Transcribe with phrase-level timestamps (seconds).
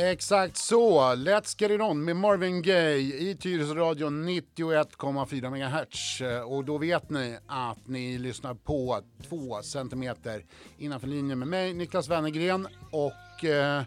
[0.00, 1.14] Exakt så.
[1.14, 6.20] Let's get it on med Marvin Gaye i Tyresöradion 91,4 MHz.
[6.46, 10.44] Och då vet ni att ni lyssnar på två centimeter
[10.78, 13.82] innanför linjen med mig, Niklas Wennergren och eh,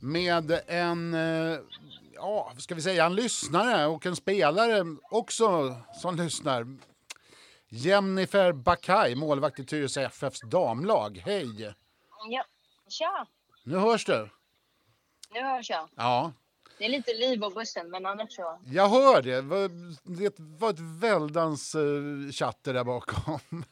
[0.00, 1.58] med en, eh,
[2.14, 6.66] ja, ska vi säga, en lyssnare och en spelare också som lyssnar.
[7.68, 11.22] Jennifer Bakay, målvakt i Tyresö FFs damlag.
[11.24, 11.74] Hej!
[12.30, 12.44] Ja,
[12.88, 13.26] tja!
[13.64, 14.28] Nu hörs du.
[15.34, 15.88] Nu hörs jag.
[15.96, 16.32] Ja.
[16.78, 18.58] Det är lite liv på bussen, men annars så.
[18.64, 19.34] Jag hör det.
[20.02, 23.38] Det var ett väldans uh, chatter där bakom.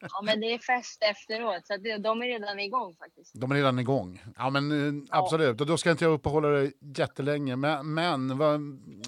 [0.00, 3.32] ja, men det är fest efteråt, så det, de är redan igång faktiskt.
[3.34, 4.22] De är redan igång.
[4.36, 5.60] Ja, men uh, absolut.
[5.60, 7.56] Och då ska inte jag uppehålla dig jättelänge.
[7.56, 8.60] Men, men vad,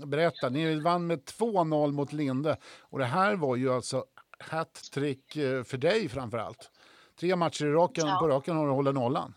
[0.09, 2.57] berätta, ni vann med 2-0 mot Linde.
[2.81, 4.05] Och det här var ju alltså
[4.39, 6.71] hattrick uh, för dig framför allt.
[7.21, 8.19] Tre matcher i raken, ja.
[8.21, 9.35] på raken har du hållit nollan.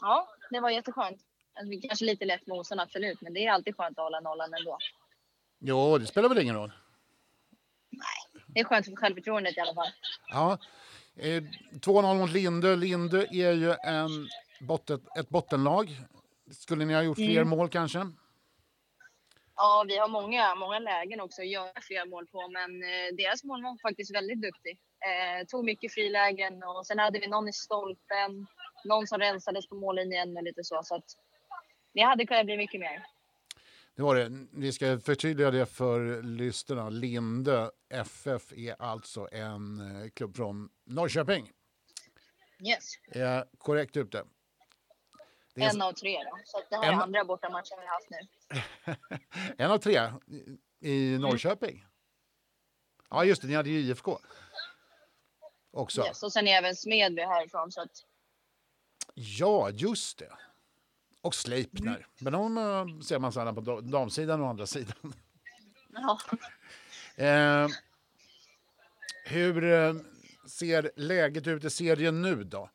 [0.00, 1.25] Ja, det var jätteskönt.
[1.56, 4.78] Alltså, kanske lite lätt motstånd, absolut, men det är alltid skönt att hålla nollan ändå.
[5.58, 6.72] Jo, det spelar väl ingen roll?
[7.90, 9.92] Nej, det är skönt för självförtroendet i alla fall.
[10.28, 10.58] Ja.
[11.16, 12.76] Eh, 2-0 mot Lindö.
[12.76, 14.28] Lindö är ju en
[14.60, 15.96] botten, ett bottenlag.
[16.50, 17.48] Skulle ni ha gjort fler mm.
[17.48, 17.98] mål kanske?
[19.56, 23.44] Ja, vi har många, många lägen också att göra fler mål på, men eh, deras
[23.44, 24.78] mål var faktiskt väldigt duktig.
[25.08, 28.46] Eh, tog mycket frilägen och sen hade vi någon i stolpen
[28.84, 30.80] någon som rensades på mållinjen och lite så.
[30.82, 31.04] Så att
[31.96, 33.06] det hade kunnat bli mycket mer.
[33.94, 34.46] Det var det.
[34.52, 36.88] Vi ska förtydliga det för lyssnarna.
[36.88, 41.52] Linde FF är alltså en eh, klubb från Norrköping.
[42.60, 42.92] Yes.
[43.08, 44.24] Är korrekt ute?
[45.54, 46.38] Det är en av tre då.
[46.44, 46.98] Så det här en...
[46.98, 49.54] är andra bortamatchen vi har haft nu.
[49.64, 50.10] en av tre
[50.80, 51.76] i Norrköping?
[51.76, 51.88] Mm.
[53.10, 53.48] Ja, just det.
[53.48, 54.18] Ni hade ju IFK.
[55.70, 56.04] Också.
[56.04, 57.72] Yes, och sen är även Smedby härifrån.
[57.72, 58.04] Så att
[59.14, 60.32] Ja, just det.
[61.20, 61.96] Och Sleipner.
[61.96, 62.02] Mm.
[62.18, 65.14] Men de uh, ser man sällan på damsidan och andra sidan.
[65.98, 66.18] Ja.
[67.24, 67.68] eh,
[69.24, 69.94] hur eh,
[70.48, 72.70] ser läget ut i serien nu då?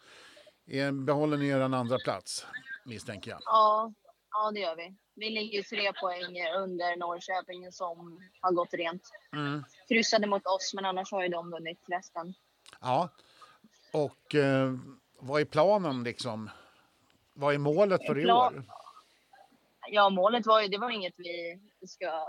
[0.67, 2.45] Eh, behåller ni er andra plats
[2.85, 3.39] misstänker jag?
[3.45, 3.93] Ja,
[4.31, 4.95] ja, det gör vi.
[5.13, 9.11] Vi ligger tre poäng under Norrköping som har gått rent.
[9.33, 9.63] Mm.
[9.87, 12.33] Kryssade mot oss, men annars har ju de vunnit resten.
[12.81, 13.09] Ja,
[13.91, 14.73] och eh,
[15.19, 16.49] vad är planen liksom?
[17.33, 18.63] Vad är målet för i år?
[19.87, 22.25] Ja, målet var ju, det var inget vi ska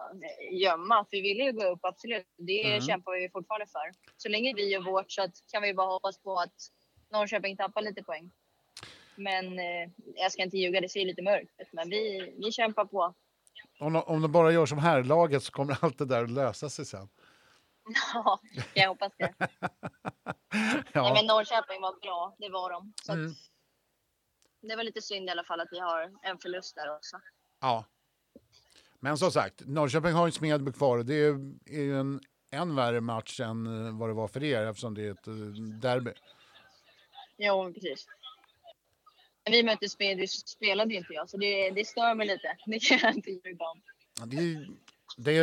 [0.51, 1.05] gömma.
[1.05, 2.27] För vi ville ju gå upp, absolut.
[2.37, 2.81] Det mm.
[2.81, 3.93] kämpar vi fortfarande för.
[4.17, 6.55] Så länge vi gör vårt så att, kan vi bara hoppas på att
[7.13, 8.31] Norrköping tappar lite poäng.
[9.17, 11.69] Men eh, jag ska inte ljuga, det ser lite mörkt ut.
[11.73, 13.15] Men vi, vi kämpar på.
[13.81, 16.71] Om, om de bara gör som här laget så kommer allt det där att lösa
[16.71, 17.09] sig sen.
[18.15, 18.41] Ja,
[18.75, 19.34] jag hoppas det.
[20.93, 21.03] ja.
[21.03, 22.93] Nej, men Norrköping var bra, det var de.
[23.03, 23.34] Så mm.
[24.62, 27.21] Det var lite synd i alla fall att vi har en förlust där också.
[27.61, 27.84] Ja.
[29.00, 33.01] Men som sagt, Norrköping har ju Smedby kvar och det är ju en än värre
[33.01, 35.34] match än eh, vad det var för er eftersom det är ett eh,
[35.81, 36.12] derby.
[37.37, 38.06] Jo, precis.
[39.45, 42.56] Vi mötte Smedby spelade inte jag, så det, det stör mig lite.
[42.67, 43.81] Det kan jag inte ljuga om.
[44.25, 44.67] Det,
[45.17, 45.43] det,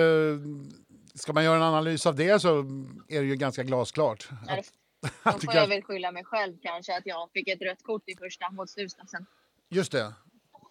[1.14, 2.60] ska man göra en analys av det så
[3.08, 4.30] är det ju ganska glasklart.
[4.48, 4.74] Att,
[5.24, 8.16] då får jag väl skylla mig själv kanske att jag fick ett rött kort i
[8.16, 9.26] första mot Stuvstasen.
[9.70, 10.14] Just det.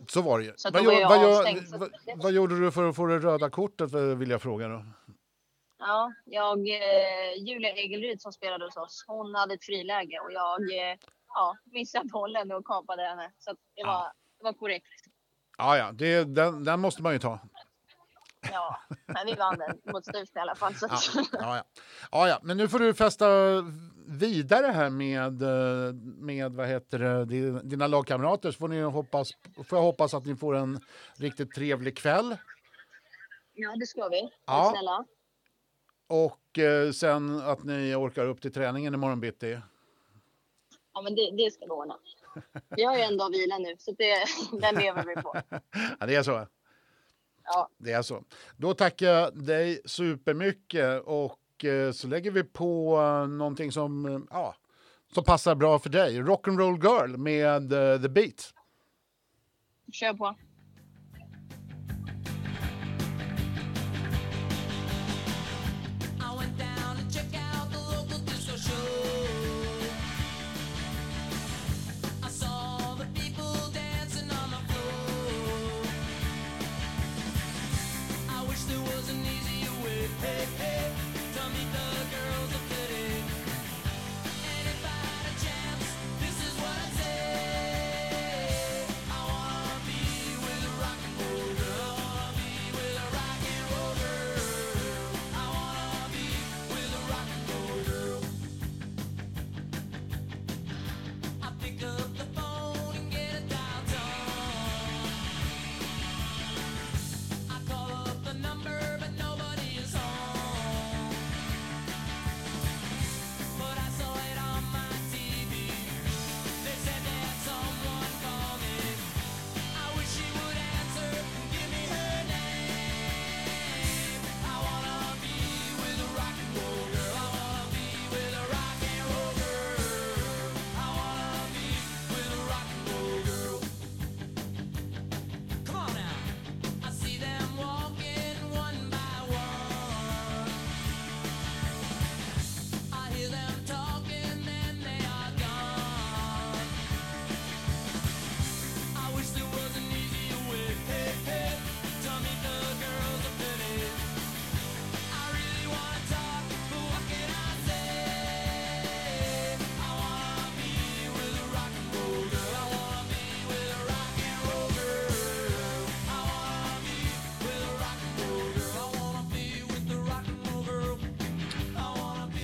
[0.08, 0.52] Så var det ju.
[0.64, 4.68] Vad, vad, vad, vad, gjorde du för att få det röda kortet vill jag fråga
[4.68, 4.84] då?
[5.78, 10.60] Ja, jag, eh, Julia Egelryd som spelade hos oss, hon hade ett friläge och jag
[10.60, 10.98] eh,
[11.34, 13.32] ja, missade bollen och kapade henne.
[13.38, 14.12] Så det, var, ja.
[14.38, 14.86] det var korrekt.
[15.58, 17.40] Ja, ja, det, den, den måste man ju ta.
[18.40, 20.74] Ja, men vi vann den mot Stuvsta i alla fall.
[20.74, 20.86] Så.
[20.90, 20.98] Ja,
[21.32, 21.64] ja, ja.
[22.10, 22.40] ja, ja.
[22.42, 23.28] Men nu får du fästa
[24.06, 25.42] vidare här med,
[26.18, 28.50] med vad heter det, dina lagkamrater.
[28.50, 29.32] Så får, ni hoppas,
[29.64, 30.80] får jag hoppas att ni får en
[31.16, 32.36] riktigt trevlig kväll.
[33.54, 34.30] Ja, det ska vi.
[34.46, 34.72] Ja.
[34.74, 35.04] Snälla.
[36.06, 39.60] Och eh, sen att ni orkar upp till träningen imorgon bitti.
[40.94, 41.98] Ja, men det, det ska vi ordna.
[42.68, 44.24] Vi har ju en dag vila nu, så det,
[44.60, 45.36] den lever vi på.
[46.00, 46.46] Ja, det är så.
[47.48, 47.68] Ja.
[47.78, 48.24] Det är så.
[48.56, 54.20] Då tackar jag dig supermycket och eh, så lägger vi på eh, någonting som, eh,
[54.30, 54.54] ja,
[55.14, 56.20] som passar bra för dig.
[56.20, 57.70] Rock'n'roll girl med
[58.02, 58.54] The Beat.
[59.92, 60.36] Kör på.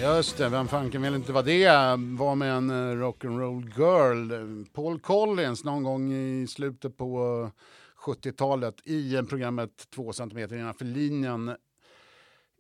[0.05, 1.69] Just det, vem fanken vill inte vara det?
[2.19, 4.65] Var med en eh, rock'n'roll girl.
[4.73, 10.85] Paul Collins någon gång i slutet på eh, 70-talet i eh, programmet 2 cm innanför
[10.85, 11.57] linjen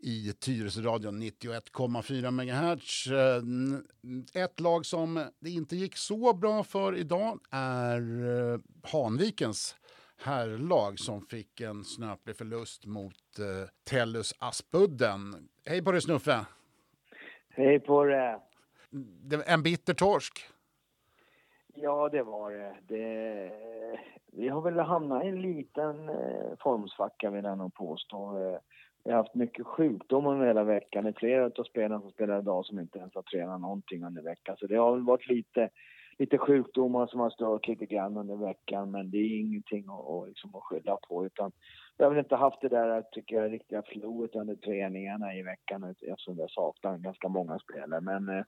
[0.02, 3.06] i Tyresöradion 91,4 MHz.
[4.34, 8.00] Ett lag som det inte gick så bra för idag är
[8.92, 9.76] Hanvikens
[10.16, 13.40] herrlag som fick en snöplig förlust mot
[13.84, 15.48] Tellus Aspudden.
[15.64, 16.44] Hej på dig Snuffe!
[17.56, 18.36] Hej på dig!
[19.46, 20.38] En bitter torsk.
[21.74, 22.74] Ja, det var det.
[22.88, 23.50] det.
[24.32, 28.38] Vi har väl hamnat i en liten eh, formsvacka vill jag nog påstå.
[28.38, 28.58] Eh,
[29.04, 31.04] vi har haft mycket sjukdom under hela veckan.
[31.04, 34.22] Det är flera av spelarna som spelar idag som inte ens har tränat någonting under
[34.22, 34.56] veckan.
[34.58, 35.68] Så det har varit lite,
[36.18, 38.90] lite sjukdomar som har stört lite grann under veckan.
[38.90, 41.26] Men det är ingenting att, att, liksom, att skylla på.
[41.26, 41.52] Utan
[41.98, 45.84] vi har väl inte haft det där, tycker jag, riktiga flowet under träningarna i veckan
[45.84, 48.00] eftersom vi har saknat ganska många spelare.
[48.00, 48.44] Men eh,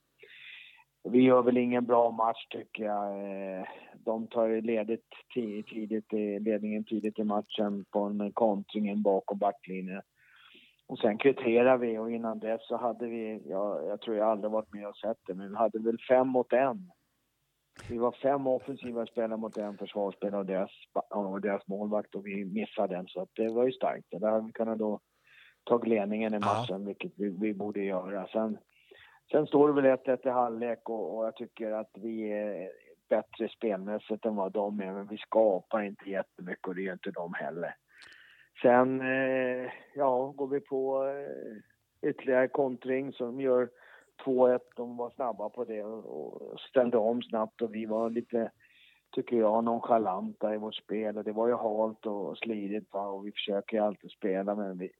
[1.10, 3.12] vi gör väl ingen bra match tycker jag.
[3.12, 10.02] Eh, de tar ledigt tidigt, ledningen tidigt i matchen på en kontringen bakom backlinjen.
[10.88, 14.50] Och sen kvitterar vi och innan dess så hade vi, ja, jag tror jag aldrig
[14.50, 16.90] varit med och sett det, men vi hade väl fem mot en.
[17.88, 20.70] Vi var fem offensiva spelare mot en försvarsspelare och deras,
[21.10, 24.06] och deras målvakt och vi missade den så det var ju starkt.
[24.10, 25.00] Där hade vi kunnat då
[25.64, 26.86] ta ledningen i matchen, ja.
[26.86, 28.26] vilket vi, vi, borde göra.
[28.26, 28.58] Sen,
[29.30, 32.70] sen står det väl 1-1 i halvlek och, och jag tycker att vi är
[33.08, 37.10] bättre spelmässigt än vad de är, men vi skapar inte jättemycket och det är inte
[37.10, 37.74] de heller.
[38.62, 43.68] Sen, eh, ja, går vi på eh, ytterligare kontring som gör
[44.24, 44.60] 2-1.
[44.76, 48.50] De var snabba på det och ställde om snabbt och vi var lite,
[49.14, 51.18] tycker jag, nonchalanta i vårt spel.
[51.18, 53.06] Och det var ju halt och slidigt va?
[53.06, 54.90] och vi försöker ju alltid spela men vi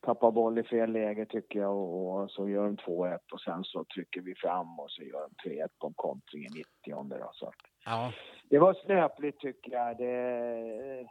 [0.00, 3.64] tappar boll i fel läge tycker jag och, och så gör de 2-1 och sen
[3.64, 7.30] så trycker vi fram och så gör de 3-1 på en kontring i 90 då,
[7.32, 7.52] så.
[7.84, 8.12] Ja.
[8.50, 9.98] Det var snöpligt tycker jag.
[9.98, 11.08] Det,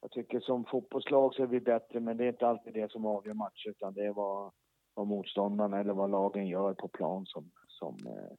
[0.00, 3.06] jag tycker som fotbollslag så är vi bättre, men det är inte alltid det som
[3.06, 4.12] avgör matcher, utan det är
[5.00, 8.36] vad, motståndarna eller vad lagen gör på plan som, som eh,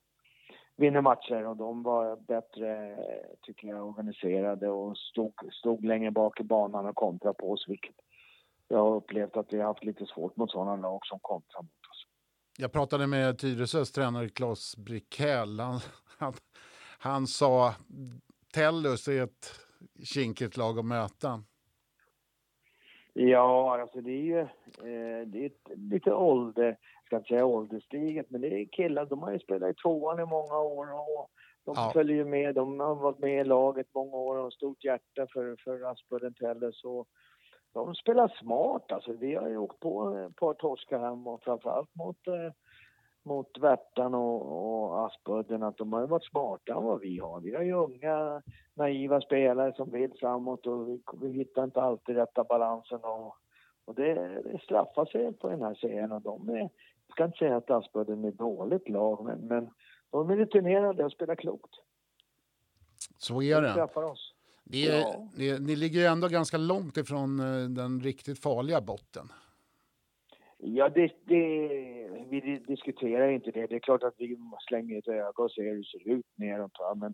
[0.75, 1.47] vinner matcher.
[1.47, 6.85] Och de var bättre, eh, tycker jag, organiserade och stod, stod längre bak i banan
[6.85, 7.95] och kontrade på oss, vilket
[8.67, 11.71] jag har upplevt att vi har haft lite svårt mot sådana lag som kontrar mot
[11.91, 12.05] oss.
[12.57, 15.59] Jag pratade med Tyresös tränare Claes Brickell.
[15.59, 15.79] Han,
[16.17, 16.33] han,
[16.99, 17.73] han sa
[18.53, 19.59] Tellus är ett
[20.03, 21.43] kinkigt lag att möta.
[23.13, 27.45] Ja, alltså det är ju eh, det är ett, lite ålder, jag ska inte säga
[27.45, 31.29] ålderstiget, men det är killar, de har ju spelat i tvåan i många år och
[31.65, 31.91] de ja.
[31.93, 35.27] följer ju med, de har varit med i laget många år och har stort hjärta
[35.33, 37.07] för, för Aspudden Telles och
[37.73, 39.13] de spelar smart alltså.
[39.13, 42.53] Vi har ju åkt på ett par torskar hem och framförallt mot eh,
[43.23, 47.39] mot Värtan och, och Aspudden att de har varit smartare än vad vi har.
[47.39, 48.41] Vi har ju unga,
[48.73, 53.35] naiva spelare som vill framåt och vi, vi hittar inte alltid rätta balansen och,
[53.85, 54.13] och det,
[54.43, 56.69] det straffar sig på den här serien och de är, jag
[57.11, 59.69] ska inte säga att Aspudden är dåligt lag men, men
[60.09, 61.71] de är rutinerade och spelar klokt.
[63.17, 63.89] Så är det.
[63.93, 64.33] De oss.
[64.63, 65.29] Det är, ja.
[65.35, 69.31] det, ni ligger ju ändå ganska långt ifrån eh, den riktigt farliga botten.
[70.63, 71.37] Ja, det, det,
[72.29, 73.67] vi diskuterar inte det.
[73.67, 74.37] Det är klart att vi
[74.67, 76.79] slänger ett öga och ser hur det ser ut neråt.
[76.79, 76.95] Va?
[76.95, 77.13] Men,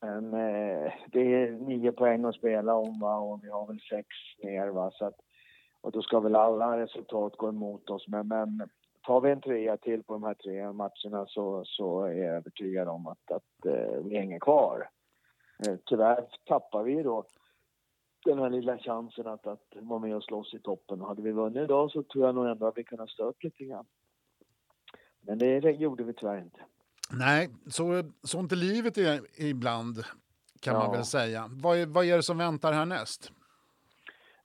[0.00, 3.18] men eh, det är nio poäng att spela om va?
[3.18, 4.08] och vi har väl sex
[4.42, 4.68] ner.
[4.68, 4.90] Va?
[4.90, 5.14] Så att,
[5.80, 8.08] och då ska väl alla resultat gå emot oss.
[8.08, 8.68] Men, men
[9.06, 12.88] tar vi en trea till på de här tre matcherna så, så är jag övertygad
[12.88, 14.88] om att, att eh, vi hänger kvar.
[15.66, 17.24] Eh, tyvärr tappar vi då
[18.24, 21.00] den här lilla chansen att, att vara med och slåss i toppen.
[21.00, 23.86] hade vi vunnit idag så tror jag nog ändå att vi kunnat stört lite grann.
[25.20, 26.60] Men det, gjorde vi tyvärr inte.
[27.10, 28.98] Nej, så, sånt är livet
[29.38, 29.96] ibland
[30.60, 30.80] kan ja.
[30.80, 31.48] man väl säga.
[31.50, 33.32] Vad är, vad är det som väntar härnäst?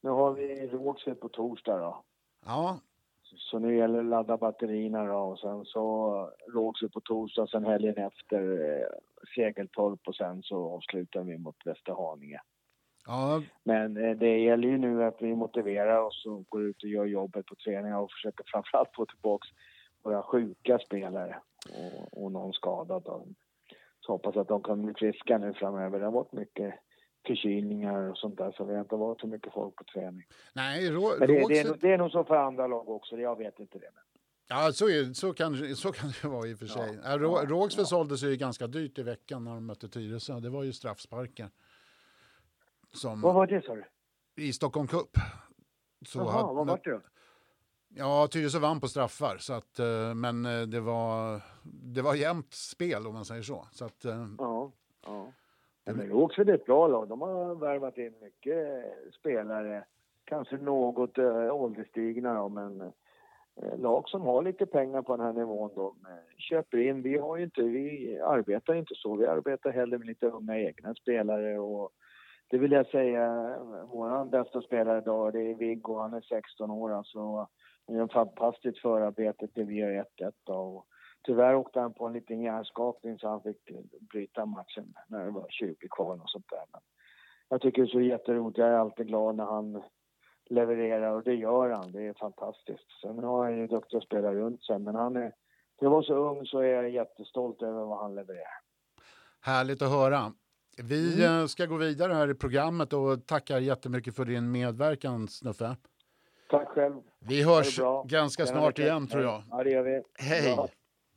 [0.01, 2.03] Nu har vi Rågsved på torsdag då.
[2.45, 2.79] Ja.
[3.23, 7.65] Så nu gäller det att ladda batterierna då och sen så Rågsved på torsdag, sen
[7.65, 8.87] helgen efter eh,
[9.35, 12.41] Segeltorp och sen så avslutar vi mot Västerhaninge.
[13.05, 13.41] Ja.
[13.63, 17.05] Men eh, det gäller ju nu att vi motiverar oss och går ut och gör
[17.05, 19.47] jobbet på träningar och försöker framförallt få tillbaka
[20.03, 21.35] våra sjuka spelare
[21.69, 23.35] och, och någon skadad.
[23.99, 25.99] Så hoppas att de kan bli friska nu framöver.
[25.99, 26.73] Det har varit mycket
[27.27, 30.23] förkylningar och sånt där så vi har inte varit så mycket folk på träning.
[30.53, 33.37] Nej, rå, Men det, det, är, det är nog så för andra lag också, jag
[33.37, 33.89] vet inte det.
[33.93, 34.03] Men.
[34.47, 36.99] Ja, så, är, så, kan, så kan det vara i och för sig.
[37.03, 37.85] Ja, Rå, ja, Rågsved ja.
[37.85, 40.39] sålde sig ju ganska dyrt i veckan när de mötte Tyresö.
[40.39, 41.49] Det var ju straffsparkar.
[42.95, 43.83] Som, vad var det sa du?
[44.35, 45.09] I Stockholm Cup.
[46.05, 47.01] Så Jaha, vad var det då?
[47.97, 51.41] Ja, Tyresö vann på straffar, så att, eh, men eh, det var,
[51.93, 53.67] det var jämnt spel om man säger så.
[53.71, 54.71] så att, eh, ja,
[55.05, 55.33] ja.
[55.85, 57.07] Men det är ett bra lag.
[57.07, 58.83] De har värvat in mycket
[59.19, 59.85] spelare.
[60.25, 65.33] Kanske något äh, ålderstigna då, men äh, lag som har lite pengar på den här
[65.33, 67.01] nivån de äh, köper in.
[67.01, 69.15] Vi har inte, vi arbetar inte så.
[69.15, 71.91] Vi arbetar hellre med lite unga egna spelare och
[72.47, 76.93] det vill jag säga, vår bästa spelare idag det är Viggo, han är 16 år
[76.93, 77.47] alltså.
[77.87, 80.87] Han gör fantastiskt förarbete till vi gör 1-1 och
[81.23, 83.57] tyvärr åkte han på en liten hjärnskakning så han fick
[84.11, 86.65] bryta matchen när det var 20 kvar och sånt där.
[86.71, 86.81] Men
[87.49, 89.83] jag tycker det är så jätteroligt, jag är alltid glad när han
[90.49, 93.01] levererar och det gör han, det är fantastiskt.
[93.01, 95.33] Sen har han ju duktiga spelare runt sig men han är,
[95.81, 98.59] När att vara så ung så är jag jättestolt över vad han levererar.
[99.41, 100.33] Härligt att höra.
[100.83, 101.41] Vi mm.
[101.41, 105.75] Eh, ska gå vidare här i programmet och tackar jättemycket för din medverkan Snuffe.
[106.49, 107.01] Tack själv.
[107.19, 109.43] Vi hörs ganska snart igen tror jag.
[109.49, 110.01] Ja, det gör vi.
[110.13, 110.55] Hej.
[110.55, 110.69] Bra.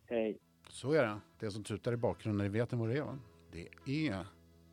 [0.06, 0.38] Hej.
[0.68, 1.20] Så är det.
[1.40, 3.18] Det som tutar i bakgrunden, ni vet ni vad det är va?
[3.52, 3.68] Det
[4.08, 4.26] är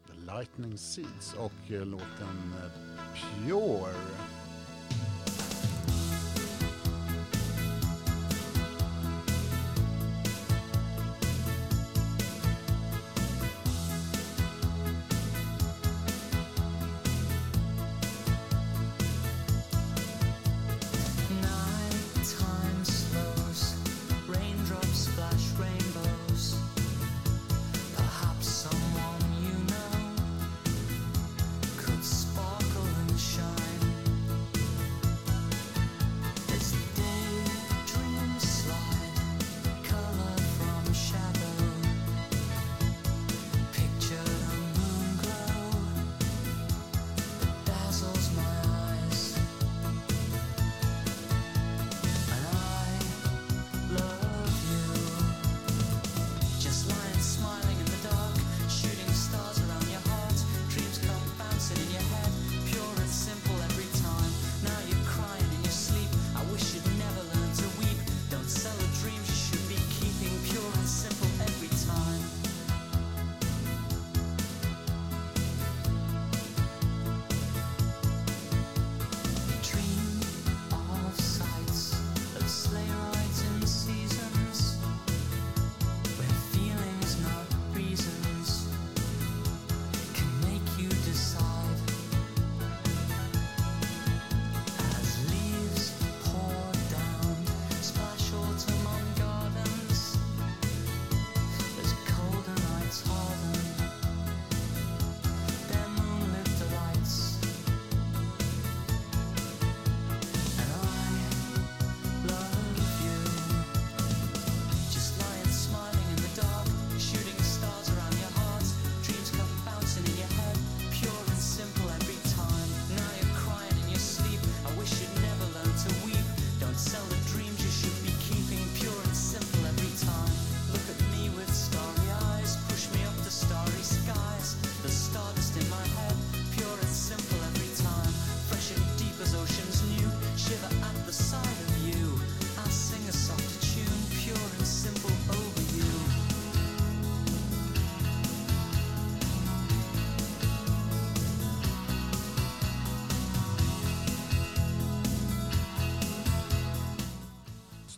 [0.07, 2.71] The Lightning Seeds och eh, låten eh,
[3.47, 4.44] Pure.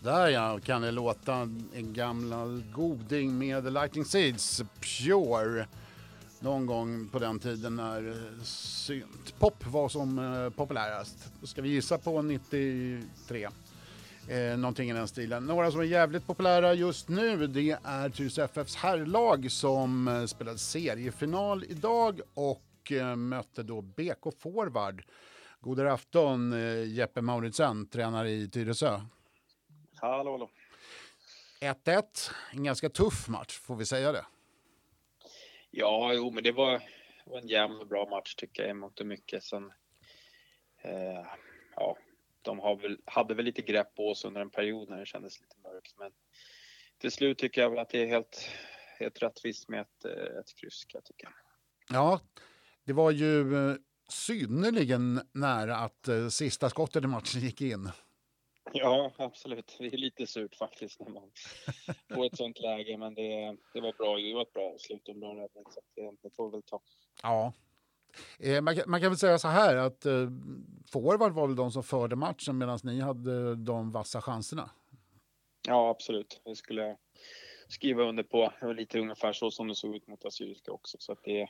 [0.07, 1.33] Där ja, kan det låta
[1.73, 5.67] en gammal goding med Lightning Seeds, Pure.
[6.39, 11.31] Någon gång på den tiden när syntpop var som eh, populärast.
[11.43, 13.47] Ska vi gissa på 93.
[14.27, 15.45] Eh, någonting i den stilen.
[15.45, 20.57] Några som är jävligt populära just nu det är Tyresö FFs herrlag som eh, spelade
[20.57, 25.03] seriefinal idag och eh, mötte då BK Forward.
[25.59, 29.01] God afton eh, Jeppe Mauritsen, tränare i Tyresö.
[29.99, 30.49] Hallå, hallå.
[31.61, 34.25] 1-1, en ganska tuff match, får vi säga det?
[35.71, 36.83] Ja, jo, men det var,
[37.25, 39.43] var en jämn och bra match tycker jag, i mångt och mycket.
[39.43, 39.71] Sen,
[40.81, 41.25] eh,
[41.75, 41.97] ja,
[42.41, 45.41] de har väl, hade väl lite grepp på oss under en period när det kändes
[45.41, 46.11] lite mörkt, men
[46.97, 48.49] till slut tycker jag väl att det är helt,
[48.99, 51.29] helt rättvist med ett, eh, ett kryss, jag tycka.
[51.89, 52.19] Ja,
[52.83, 53.75] det var ju eh,
[54.09, 57.91] synnerligen nära att eh, sista skottet i matchen gick in.
[58.73, 59.75] Ja, absolut.
[59.79, 61.31] Det är lite surt faktiskt när man
[62.13, 64.17] får ett sånt läge, men det, det var bra.
[64.17, 66.63] Det var ett bra slut och en bra räddning, så det, det får vi väl
[66.63, 66.81] ta.
[67.23, 67.53] Ja,
[68.39, 70.29] Eh, man, kan, man, kan väl säga så här att eh,
[70.91, 74.69] forward var väl de som förde matchen medan ni hade de vassa chanserna.
[75.67, 76.41] Ja, absolut.
[76.45, 76.97] Det skulle jag
[77.67, 78.53] skriva under på.
[78.59, 80.97] Det var lite ungefär så som det såg ut mot Assyriska också.
[80.99, 81.49] Så att det,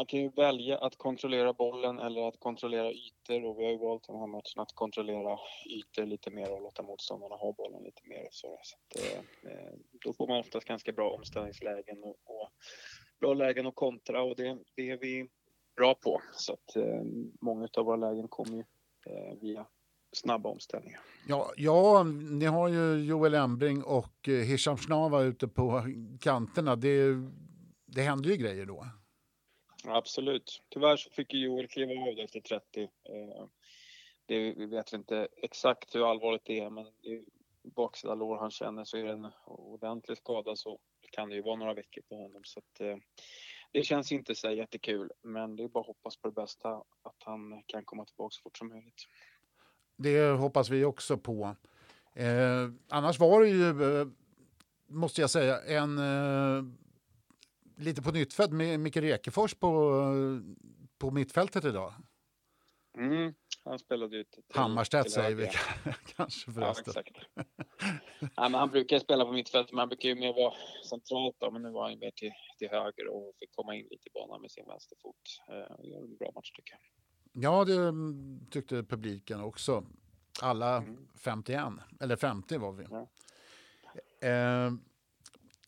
[0.00, 3.78] man kan ju välja att kontrollera bollen eller att kontrollera ytor och vi har ju
[3.78, 8.02] valt den här matchen att kontrollera ytor lite mer och låta motståndarna ha bollen lite
[8.04, 8.28] mer.
[8.30, 9.18] Så, så att, eh,
[9.52, 9.72] eh,
[10.04, 12.48] då får man oftast ganska bra omställningslägen och, och
[13.20, 15.28] bra lägen att kontra och det, det är vi
[15.76, 16.22] bra på.
[16.32, 17.02] Så att eh,
[17.40, 18.64] många av våra lägen kommer ju
[19.06, 19.66] eh, via
[20.12, 21.00] snabba omställningar.
[21.28, 25.82] Ja, ja, ni har ju Joel Embring och eh, Hisham Shnava ute på
[26.20, 26.76] kanterna.
[26.76, 27.14] Det,
[27.86, 28.86] det händer ju grejer då.
[29.84, 30.62] Absolut.
[30.68, 32.82] Tyvärr så fick ju Joel kliva av efter 30.
[32.82, 33.46] Eh,
[34.26, 37.24] det, vi vet inte exakt hur allvarligt det är, men i
[37.62, 40.78] baksida lår han känner så är det en ordentlig skada så
[41.12, 42.42] kan det ju vara några veckor på honom.
[42.44, 42.96] Så att, eh,
[43.72, 46.68] det känns inte så jättekul, men det är bara att hoppas på det bästa,
[47.02, 49.06] att han kan komma tillbaka så fort som möjligt.
[49.96, 51.56] Det hoppas vi också på.
[52.14, 54.06] Eh, annars var det ju, eh,
[54.86, 56.64] måste jag säga, en eh,
[57.80, 59.92] lite på nytt med Micke Rekefors på,
[60.98, 61.94] på mittfältet idag.
[62.98, 65.50] Mm, han spelade till, Hammarstedt säger vi
[66.16, 66.92] kanske förresten.
[66.94, 67.16] Ja, exakt.
[68.36, 70.54] ja, men han brukar spela på mittfältet, men han brukar ju mer vara
[70.88, 74.08] centralt då, men nu var han mer till, till höger och fick komma in lite
[74.08, 75.16] i banan med sin vänsterfot.
[75.48, 76.80] Eh, gör en bra match tycker jag.
[77.32, 77.92] Ja, det
[78.50, 79.84] tyckte publiken också.
[80.42, 81.08] Alla mm.
[81.14, 81.62] 51,
[82.00, 82.86] eller 50 var vi.
[82.90, 83.08] Ja.
[84.28, 84.72] Eh,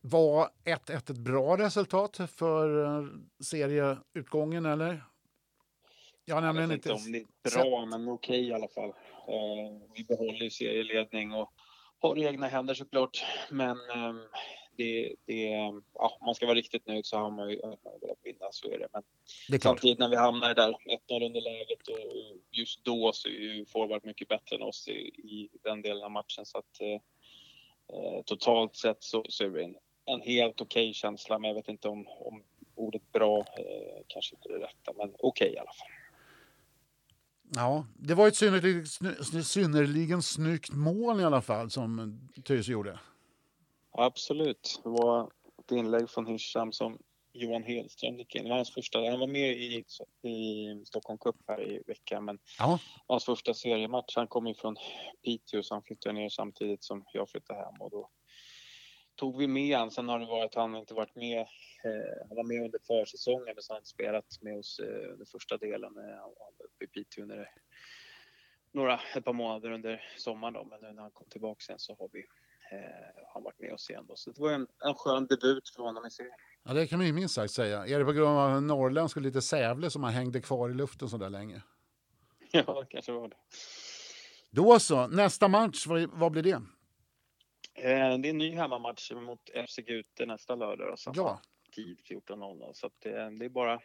[0.03, 3.07] var 1-1 ett bra resultat för eh,
[3.45, 5.05] serieutgången eller?
[6.25, 8.89] Jag har nämligen inte om det är bra, men okej okay, i alla fall.
[9.29, 11.53] Eh, vi behåller serieledning och
[11.99, 13.25] har egna händer såklart.
[13.51, 14.15] Men eh,
[14.77, 15.43] det, det,
[15.95, 18.89] ja, man ska vara riktigt nöjd så har man ju velat vinna, så är det.
[18.93, 19.03] Men
[19.49, 20.71] det är samtidigt när vi hamnar där
[21.09, 21.99] 1-0 under läget och
[22.51, 26.11] just då så är ju forward mycket bättre än oss i, i den delen av
[26.11, 26.47] matchen.
[26.47, 27.01] Så att eh,
[27.97, 31.55] eh totalt sett så, så är det en, en helt okej okay känsla, men jag
[31.55, 32.43] vet inte om, om
[32.75, 35.89] ordet bra eh, kanske inte är det rätta, men okej okay, i alla fall.
[37.55, 42.99] Ja, det var ett synnerligen, synnerligen snyggt mål i alla fall som Tyresö gjorde.
[43.91, 44.81] Absolut.
[44.85, 46.99] Det var ett inlägg från Hisham som
[47.33, 48.45] Johan Hedström gick in.
[48.45, 49.85] Det var hans första, han var med i,
[50.29, 52.79] i Stockholm Cup här i veckan, men ja.
[53.07, 54.17] hans första seriematch.
[54.17, 54.77] Han kom ju från
[55.25, 58.11] Piteå så han flyttade ner samtidigt som jag flyttade hem och då
[59.17, 59.91] tog vi med han.
[59.91, 61.41] Sen har det varit, han inte varit med,
[61.85, 65.27] eh, han var med under försäsongen men så har han spelat med oss eh, under
[65.27, 65.97] första delen.
[65.99, 67.51] Eh, han var uppe i Piteå under
[68.73, 71.97] några, ett par månader under sommaren då, men nu när han kom tillbaka sen så
[71.99, 72.19] har vi
[72.73, 74.17] eh, han varit med oss igen då.
[74.17, 76.35] Så det var en, en skön debut för honom i serien.
[76.65, 77.87] Ja, det kan man ju minst sagt säga.
[77.87, 81.09] Är det på grund av norrländsk och lite Sävle som han hängde kvar i luften
[81.09, 81.63] så där länge?
[82.55, 83.37] Ja, kanske var det.
[84.51, 86.63] Då så, nästa match, vad, vad blir det?
[87.75, 90.99] Eh, det är en ny hemmamatch mot FC Gute nästa lördag.
[90.99, 91.41] Samma ja.
[91.73, 92.71] tid 14.00.
[92.73, 93.81] Så det, eh, det är bara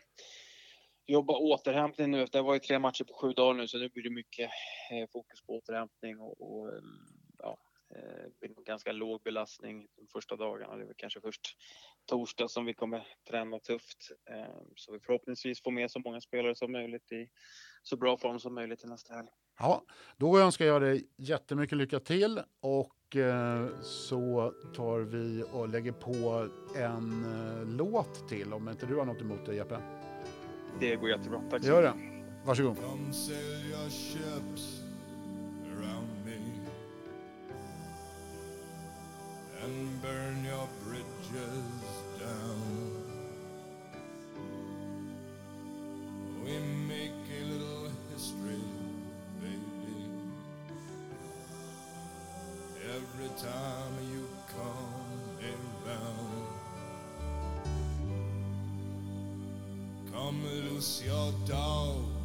[1.06, 2.26] jobba återhämtning nu.
[2.26, 4.50] Det har varit tre matcher på sju dagar nu så nu blir det mycket
[4.91, 6.71] eh, fokus på återhämtning och, och
[7.39, 7.58] ja,
[8.39, 10.76] det blir ganska låg belastning de första dagarna.
[10.76, 11.58] Det är väl kanske först
[12.06, 13.97] torsdag som vi kommer träna tufft.
[14.76, 17.30] Så vi förhoppningsvis får med så många spelare som möjligt i
[17.84, 19.30] så bra form som möjligt till nästa helg.
[19.60, 19.84] Ja,
[20.17, 22.96] då önskar jag dig jättemycket lycka till och eh,
[23.81, 29.21] så tar vi och lägger på en eh, låt till om inte du har något
[29.21, 29.77] emot det Jeppe.
[30.79, 31.93] Det går jättebra, tack så Gör det.
[32.45, 32.77] Varsågod.
[39.63, 41.87] and burn your bridges
[53.38, 55.38] time you come
[55.86, 56.47] around.
[60.12, 62.16] Come loose your dogs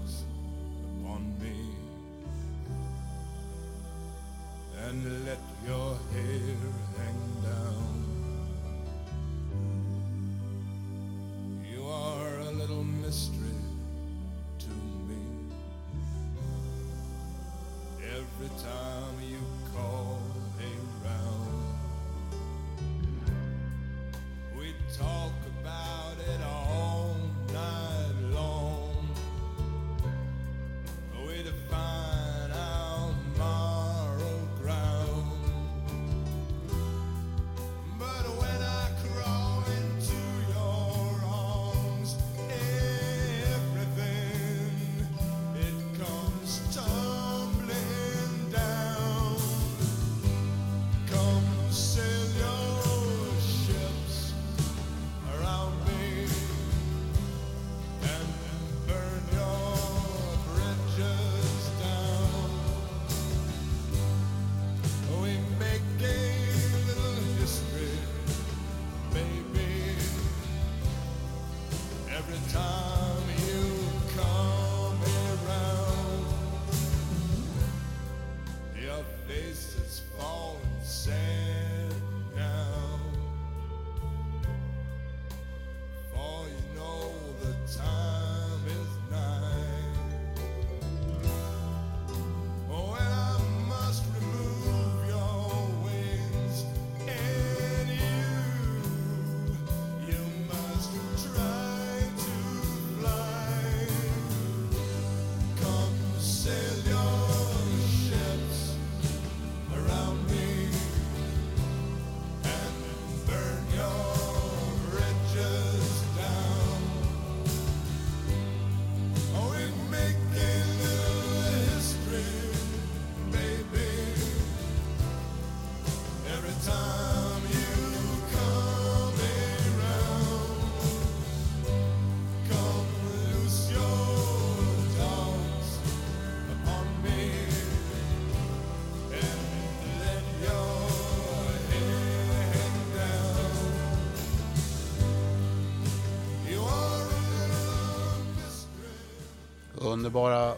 [150.02, 150.54] Underbara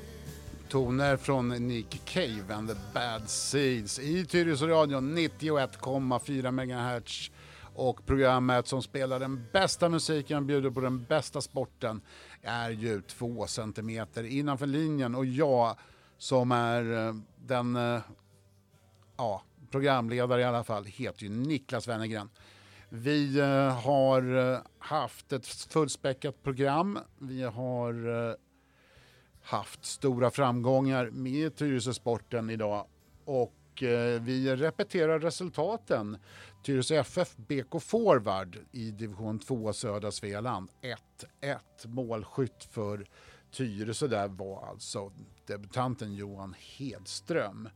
[0.68, 7.30] toner från Nick Cave and the Bad Seeds i Tyresöradion 91,4 MHz
[7.74, 12.00] och programmet som spelar den bästa musiken och bjuder på den bästa sporten
[12.42, 15.76] är ju två centimeter innanför linjen och jag
[16.18, 18.00] som är eh, den eh,
[19.16, 22.28] ja, programledare i alla fall heter ju Niklas Wennergren.
[22.88, 26.98] Vi eh, har haft ett fullspäckat program.
[27.18, 28.36] Vi har
[29.44, 32.86] haft stora framgångar med Tyresö Sporten idag
[33.24, 36.18] och eh, vi repeterar resultaten.
[36.62, 40.68] Tyresö FF BK Forward i division 2 södra Svealand
[41.42, 41.58] 1-1.
[41.84, 43.06] Målskytt för
[43.50, 45.12] Tyresö där var alltså
[45.46, 47.68] debutanten Johan Hedström.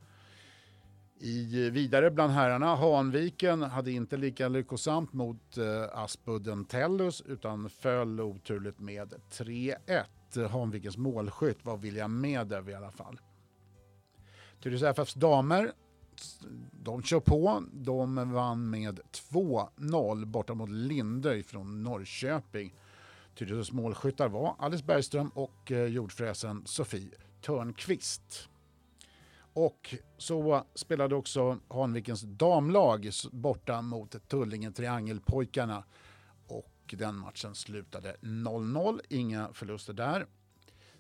[1.21, 7.71] I eh, vidare bland herrarna, Hanviken hade inte lika lyckosamt mot eh, Aspudden Tellus utan
[7.71, 10.05] föll oturligt med 3-1.
[10.37, 13.21] Eh, Hanvikens målskytt var William Medev i alla fall.
[14.61, 15.73] Tyresö FFs damer,
[16.73, 17.65] de kör på.
[17.73, 22.75] De vann med 2-0 borta mot Lindö från Norrköping.
[23.35, 27.11] Tyresös målskyttar var Alice Bergström och eh, jordfräsen Sofie
[27.41, 28.49] Törnqvist.
[29.53, 35.85] Och så spelade också Hanvikens damlag borta mot Tullinge Triangelpojkarna
[36.97, 40.27] den matchen slutade 0-0, inga förluster där.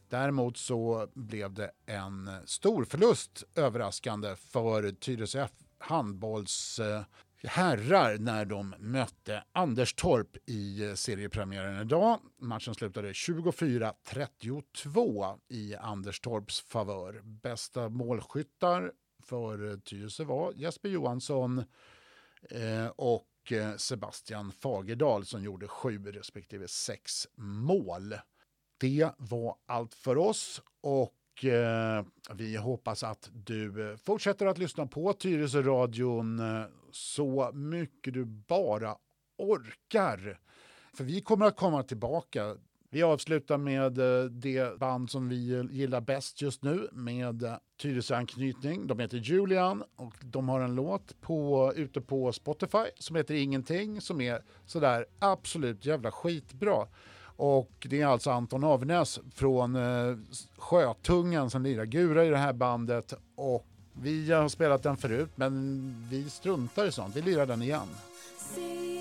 [0.09, 5.49] Däremot så blev det en stor förlust överraskande för Tyresö
[5.79, 7.03] handbolls eh,
[7.43, 12.21] herrar när de mötte Anderstorp i eh, seriepremiären idag.
[12.39, 17.21] Matchen slutade 24-32 i Anderstorps favör.
[17.25, 21.65] Bästa målskyttar för eh, Tyresö var Jesper Johansson
[22.97, 28.15] och och eh, Sebastian Fagerdal som gjorde sju respektive sex mål.
[28.81, 34.87] Det var allt för oss och eh, vi hoppas att du eh, fortsätter att lyssna
[34.87, 36.41] på Tyresö-radion
[36.93, 38.97] så mycket du bara
[39.39, 40.41] orkar.
[40.93, 42.57] För vi kommer att komma tillbaka
[42.91, 47.59] vi avslutar med eh, det band som vi eh, gillar bäst just nu med Tyresöanknytning.
[47.83, 48.87] Tyresö-anknytning.
[48.87, 54.01] De heter Julian och de har en låt på, ute på Spotify som heter Ingenting
[54.01, 56.87] som är sådär absolut jävla skitbra.
[57.37, 60.17] Och det är alltså Anton Avnäs från eh,
[60.57, 63.15] Sjötungan som lirar gura i det här bandet.
[63.35, 67.89] Och vi har spelat den förut men vi struntar i sånt, vi lirar den igen.
[68.39, 68.98] See